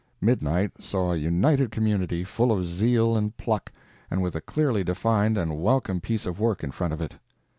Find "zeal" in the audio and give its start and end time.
2.65-3.15